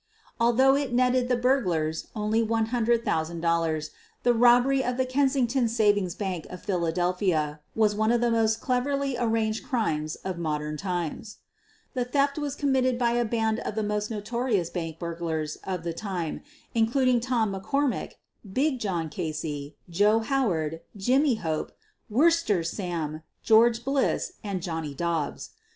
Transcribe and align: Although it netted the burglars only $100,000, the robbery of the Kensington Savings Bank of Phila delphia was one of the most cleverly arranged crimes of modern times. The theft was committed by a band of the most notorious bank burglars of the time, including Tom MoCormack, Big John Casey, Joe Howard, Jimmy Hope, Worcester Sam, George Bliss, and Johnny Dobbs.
Although 0.39 0.75
it 0.75 0.93
netted 0.93 1.27
the 1.29 1.35
burglars 1.37 2.07
only 2.15 2.43
$100,000, 2.43 3.89
the 4.23 4.33
robbery 4.33 4.83
of 4.83 4.97
the 4.97 5.05
Kensington 5.05 5.67
Savings 5.67 6.15
Bank 6.15 6.47
of 6.49 6.63
Phila 6.63 6.91
delphia 6.91 7.59
was 7.75 7.93
one 7.93 8.11
of 8.11 8.19
the 8.19 8.31
most 8.31 8.59
cleverly 8.59 9.15
arranged 9.15 9.63
crimes 9.63 10.15
of 10.25 10.39
modern 10.39 10.75
times. 10.75 11.37
The 11.93 12.03
theft 12.03 12.39
was 12.39 12.55
committed 12.55 12.97
by 12.97 13.11
a 13.11 13.23
band 13.23 13.59
of 13.59 13.75
the 13.75 13.83
most 13.83 14.09
notorious 14.09 14.71
bank 14.71 14.97
burglars 14.97 15.57
of 15.63 15.83
the 15.83 15.93
time, 15.93 16.41
including 16.73 17.19
Tom 17.19 17.53
MoCormack, 17.53 18.13
Big 18.51 18.79
John 18.79 19.07
Casey, 19.07 19.75
Joe 19.87 20.17
Howard, 20.21 20.81
Jimmy 20.97 21.35
Hope, 21.35 21.73
Worcester 22.09 22.63
Sam, 22.63 23.21
George 23.43 23.85
Bliss, 23.85 24.33
and 24.43 24.63
Johnny 24.63 24.95
Dobbs. 24.95 25.51